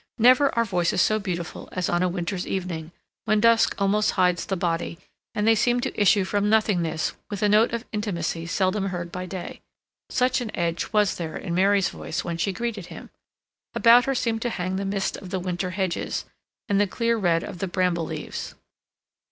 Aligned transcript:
Never 0.17 0.49
are 0.57 0.65
voices 0.65 0.99
so 0.99 1.19
beautiful 1.19 1.69
as 1.73 1.87
on 1.87 2.01
a 2.01 2.09
winter's 2.09 2.47
evening, 2.47 2.91
when 3.25 3.39
dusk 3.39 3.75
almost 3.77 4.09
hides 4.17 4.47
the 4.47 4.55
body, 4.57 4.97
and 5.35 5.47
they 5.47 5.53
seem 5.53 5.79
to 5.81 5.93
issue 5.95 6.23
from 6.23 6.49
nothingness 6.49 7.13
with 7.29 7.43
a 7.43 7.47
note 7.47 7.71
of 7.71 7.85
intimacy 7.91 8.47
seldom 8.47 8.87
heard 8.87 9.11
by 9.11 9.27
day. 9.27 9.61
Such 10.09 10.41
an 10.41 10.49
edge 10.55 10.91
was 10.91 11.17
there 11.17 11.37
in 11.37 11.53
Mary's 11.53 11.89
voice 11.89 12.23
when 12.23 12.37
she 12.39 12.51
greeted 12.51 12.87
him. 12.87 13.11
About 13.75 14.05
her 14.05 14.15
seemed 14.15 14.41
to 14.41 14.49
hang 14.49 14.77
the 14.77 14.85
mist 14.85 15.17
of 15.17 15.29
the 15.29 15.39
winter 15.39 15.69
hedges, 15.69 16.25
and 16.67 16.81
the 16.81 16.87
clear 16.87 17.15
red 17.15 17.43
of 17.43 17.59
the 17.59 17.67
bramble 17.67 18.05
leaves. 18.05 18.55